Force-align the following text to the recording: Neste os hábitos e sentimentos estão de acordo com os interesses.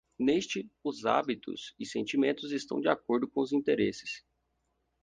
Neste 0.17 0.67
os 0.83 1.05
hábitos 1.05 1.75
e 1.79 1.85
sentimentos 1.85 2.51
estão 2.51 2.81
de 2.81 2.87
acordo 2.89 3.27
com 3.29 3.39
os 3.39 3.53
interesses. 3.53 4.25